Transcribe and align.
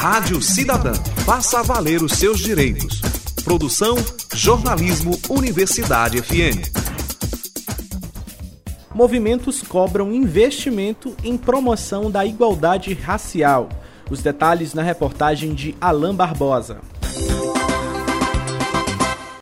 Rádio 0.00 0.40
Cidadã. 0.40 0.94
Faça 1.26 1.62
valer 1.62 2.02
os 2.02 2.12
seus 2.12 2.40
direitos. 2.40 3.02
Produção 3.44 3.96
Jornalismo 4.34 5.10
Universidade 5.28 6.22
FM. 6.22 6.64
Movimentos 8.94 9.60
cobram 9.60 10.10
investimento 10.10 11.14
em 11.22 11.36
promoção 11.36 12.10
da 12.10 12.24
igualdade 12.24 12.94
racial. 12.94 13.68
Os 14.10 14.22
detalhes 14.22 14.72
na 14.72 14.80
reportagem 14.80 15.52
de 15.52 15.76
Alain 15.78 16.14
Barbosa 16.14 16.80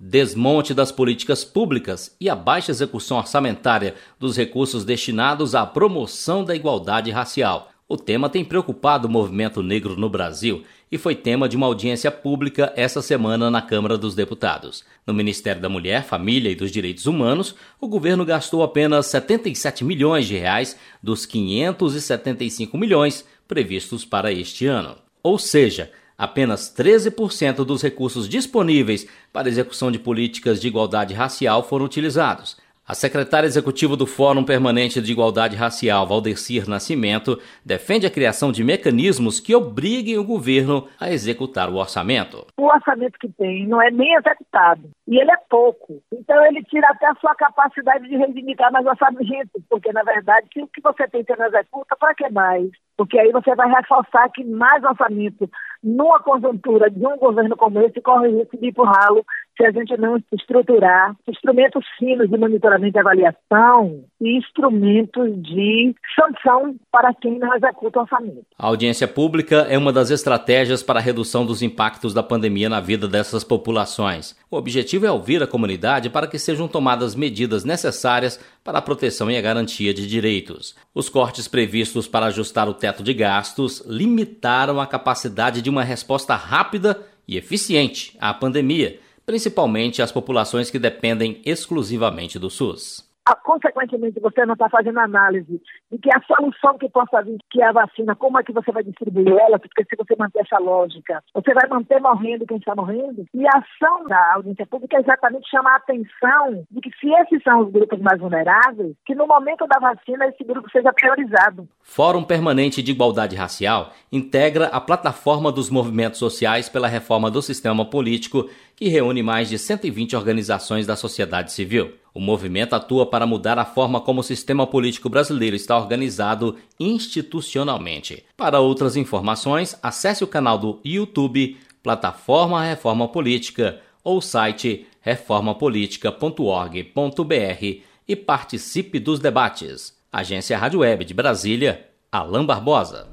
desmonte 0.01 0.73
das 0.73 0.91
políticas 0.91 1.45
públicas 1.45 2.17
e 2.19 2.31
a 2.31 2.35
baixa 2.35 2.73
execução 2.73 3.19
orçamentária 3.19 3.95
dos 4.19 4.37
recursos 4.37 4.83
destinados 4.83 5.55
à 5.55 5.67
promoção 5.67 6.43
da 6.43 6.57
igualdade 6.57 7.11
racial. 7.11 7.69
O 7.91 7.97
tema 7.97 8.29
tem 8.29 8.45
preocupado 8.45 9.09
o 9.09 9.11
movimento 9.11 9.63
negro 9.63 9.97
no 9.97 10.11
Brasil 10.11 10.63
e 10.93 10.99
foi 10.99 11.15
tema 11.15 11.49
de 11.49 11.57
uma 11.57 11.65
audiência 11.65 12.11
pública 12.11 12.71
essa 12.77 13.01
semana 13.01 13.51
na 13.51 13.63
Câmara 13.63 13.97
dos 13.97 14.15
Deputados. 14.15 14.85
No 15.07 15.15
Ministério 15.15 15.63
da 15.63 15.71
Mulher, 15.71 16.05
Família 16.05 16.51
e 16.51 16.55
dos 16.55 16.71
Direitos 16.71 17.07
Humanos, 17.07 17.55
o 17.81 17.89
governo 17.89 18.27
gastou 18.27 18.63
apenas 18.63 19.07
77 19.07 19.85
milhões 19.85 20.27
de 20.27 20.37
reais 20.37 20.77
dos 21.03 21.25
575 21.25 22.77
milhões 22.77 23.25
previstos 23.49 24.05
para 24.05 24.31
este 24.31 24.67
ano. 24.67 24.97
Ou 25.23 25.39
seja, 25.39 25.91
apenas 26.19 26.71
13% 26.77 27.65
dos 27.65 27.81
recursos 27.81 28.29
disponíveis 28.29 29.07
para 29.33 29.49
execução 29.49 29.91
de 29.91 29.99
políticas 29.99 30.61
de 30.61 30.69
igualdade 30.69 31.15
racial 31.15 31.67
foram 31.67 31.87
utilizados. 31.87 32.59
A 32.89 32.95
secretária 32.95 33.47
executiva 33.47 33.95
do 33.95 34.07
Fórum 34.07 34.43
Permanente 34.43 35.03
de 35.03 35.13
Igualdade 35.13 35.55
Racial, 35.55 36.07
Valdecir 36.07 36.67
Nascimento, 36.67 37.39
defende 37.63 38.07
a 38.07 38.11
criação 38.11 38.51
de 38.51 38.65
mecanismos 38.65 39.41
que 39.41 39.55
obriguem 39.55 40.17
o 40.17 40.25
governo 40.25 40.89
a 40.99 41.11
executar 41.11 41.69
o 41.69 41.77
orçamento. 41.77 42.47
O 42.57 42.65
orçamento 42.65 43.19
que 43.19 43.29
tem 43.29 43.67
não 43.67 43.83
é 43.83 43.91
nem 43.91 44.15
executado 44.15 44.89
e 45.07 45.21
ele 45.21 45.31
é 45.31 45.37
pouco. 45.51 46.03
Então 46.11 46.43
ele 46.47 46.63
tira 46.65 46.89
até 46.89 47.07
a 47.09 47.15
sua 47.17 47.35
capacidade 47.35 48.09
de 48.09 48.17
reivindicar 48.17 48.73
mais 48.73 48.87
orçamento, 48.87 49.63
porque 49.69 49.93
na 49.93 50.03
verdade 50.03 50.49
o 50.57 50.67
que 50.67 50.81
você 50.81 51.07
tem 51.09 51.23
que 51.23 51.37
não 51.37 51.45
executa, 51.45 51.95
para 51.95 52.15
que 52.15 52.31
mais? 52.31 52.71
Porque 52.97 53.19
aí 53.19 53.31
você 53.33 53.55
vai 53.55 53.69
reforçar 53.69 54.31
que 54.31 54.43
mais 54.45 54.83
orçamento 54.83 55.47
numa 55.83 56.21
conjuntura 56.21 56.91
de 56.91 57.07
um 57.07 57.17
governo 57.19 57.55
como 57.55 57.81
esse, 57.83 58.01
corre 58.01 58.29
risco 58.29 58.57
de 58.57 58.69
ir 58.69 58.73
para 58.73 58.83
o 58.83 58.87
ralo 58.87 59.25
se 59.59 59.67
a 59.67 59.73
gente 59.73 59.97
não 59.97 60.23
estruturar 60.33 61.17
instrumentos 61.27 61.85
finos 61.99 62.31
de 62.31 62.39
monitoramento 62.39 62.97
e 62.97 63.01
avaliação 63.01 64.05
e 64.21 64.39
instrumentos 64.39 65.43
de 65.43 65.95
sanção 66.15 66.77
para 66.93 67.13
quem 67.13 67.39
não 67.39 67.55
executa 67.57 67.99
o 67.99 68.03
orçamento. 68.03 68.47
A 68.57 68.67
audiência 68.67 69.09
pública 69.09 69.67
é 69.69 69.77
uma 69.77 69.93
das 69.93 70.11
estratégias 70.11 70.83
para 70.83 71.01
a 71.01 71.03
redução 71.03 71.45
dos 71.45 71.61
impactos 71.61 72.15
da 72.15 72.23
pandemia 72.23 72.69
na 72.69 72.81
vida 72.81 73.09
dessas 73.09 73.43
populações. 73.43 74.39
O 74.49 74.57
objetivo 74.57 75.07
é 75.07 75.11
ouvir 75.11 75.43
a 75.43 75.47
comunidade 75.47 76.09
para 76.09 76.29
que 76.29 76.39
sejam 76.39 76.69
tomadas 76.69 77.17
medidas 77.17 77.65
necessárias 77.65 78.39
para 78.63 78.79
a 78.79 78.83
proteção 78.83 79.29
e 79.29 79.37
a 79.37 79.43
garantia 79.43 79.93
de 79.93 80.07
direitos. 80.07 80.77
Os 80.95 81.09
cortes 81.09 81.49
previstos 81.49 82.07
para 82.07 82.27
ajustar 82.27 82.69
o 82.69 82.75
teto 82.75 83.03
de 83.03 83.13
gastos 83.13 83.85
limitaram 83.87 84.81
a 84.81 84.87
capacidade 84.87 85.61
de 85.61 85.69
uma 85.69 85.83
resposta 85.83 86.37
rápida 86.37 87.03
e 87.27 87.37
eficiente 87.37 88.17
à 88.21 88.33
pandemia 88.33 89.01
principalmente 89.29 90.01
as 90.01 90.11
populações 90.11 90.71
que 90.71 90.79
dependem 90.79 91.43
exclusivamente 91.45 92.39
do 92.39 92.49
SUS 92.49 93.08
consequentemente, 93.37 94.21
você 94.21 94.45
não 94.47 94.55
está 94.55 94.69
fazendo 94.69 94.99
análise 94.99 95.61
de 95.91 95.99
que 95.99 96.11
a 96.15 96.21
solução 96.23 96.79
que 96.79 96.89
possa 96.89 97.23
vir, 97.23 97.39
que 97.51 97.63
é 97.63 97.67
a 97.67 97.73
vacina, 97.73 98.15
como 98.17 98.39
é 98.39 98.43
que 98.43 98.53
você 98.53 98.71
vai 98.73 98.83
distribuir 98.83 99.29
ela, 99.29 99.59
porque 99.59 99.85
se 99.85 99.97
você 99.97 100.15
manter 100.19 100.41
essa 100.41 100.59
lógica, 100.59 101.23
você 101.35 101.53
vai 101.55 101.69
manter 101.69 102.01
morrendo 102.01 102.47
quem 102.47 102.59
está 102.59 102.75
morrendo. 102.75 103.27
E 103.35 103.47
a 103.47 103.51
ação 103.59 104.07
da 104.07 104.35
audiência 104.35 104.67
pública 104.67 104.97
é 104.97 105.01
exatamente 105.01 105.51
chamar 105.51 105.75
a 105.75 105.77
atenção 105.77 106.65
de 106.71 106.81
que 106.81 106.91
se 106.99 107.09
esses 107.23 107.43
são 107.43 107.61
os 107.61 107.73
grupos 107.73 108.01
mais 108.01 108.21
vulneráveis, 108.21 108.95
que 109.05 109.15
no 109.15 109.27
momento 109.27 109.67
da 109.67 109.79
vacina 109.79 110.27
esse 110.27 110.45
grupo 110.45 110.71
seja 110.71 110.93
priorizado. 110.93 111.69
Fórum 111.83 112.23
Permanente 112.23 112.83
de 112.83 112.93
Igualdade 112.93 113.37
Racial 113.37 113.93
integra 114.13 114.67
a 114.67 114.81
plataforma 114.81 115.51
dos 115.51 115.71
movimentos 115.71 116.19
sociais 116.19 116.69
pela 116.69 116.89
reforma 116.89 117.31
do 117.31 117.43
sistema 117.43 117.85
político 117.85 118.49
que 118.77 118.89
reúne 118.89 119.23
mais 119.23 119.49
de 119.49 119.59
120 119.59 120.15
organizações 120.15 120.87
da 120.87 120.95
sociedade 120.95 121.53
civil. 121.53 121.95
O 122.19 122.21
movimento 122.21 122.75
atua 122.75 123.07
para 123.07 123.27
mudar 123.29 123.61
a 123.61 123.65
forma 123.65 124.01
como 124.01 124.23
o 124.23 124.25
sistema 124.25 124.67
político 124.67 125.09
brasileiro 125.09 125.55
está 125.55 125.79
organizado 125.79 126.57
institucionalmente. 126.81 128.25
Para 128.37 128.59
outras 128.59 128.97
informações, 128.97 129.79
acesse 129.81 130.25
o 130.25 130.27
canal 130.27 130.59
do 130.59 130.81
YouTube 130.85 131.57
Plataforma 131.81 132.65
Reforma 132.65 133.07
Política 133.07 133.81
ou 134.03 134.21
site 134.21 134.85
reformapolitica.org.br 135.01 137.83
e 138.09 138.17
participe 138.17 138.99
dos 138.99 139.21
debates. 139.21 139.97
Agência 140.13 140.59
Rádio 140.59 140.81
Web 140.81 141.05
de 141.05 141.15
Brasília, 141.15 141.87
Alain 142.11 142.45
Barbosa. 142.45 143.07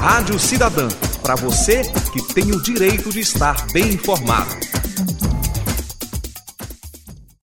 Rádio 0.00 0.38
Cidadã, 0.38 0.88
para 1.20 1.34
você 1.34 1.82
que 2.14 2.32
tem 2.32 2.50
o 2.50 2.62
direito 2.62 3.10
de 3.10 3.20
estar 3.20 3.66
bem 3.72 3.92
informado. 3.92 4.65